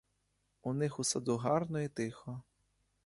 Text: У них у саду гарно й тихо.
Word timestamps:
У 0.63 0.71
них 0.73 0.97
у 0.99 1.03
саду 1.03 1.37
гарно 1.37 1.79
й 1.81 1.87
тихо. 1.87 2.41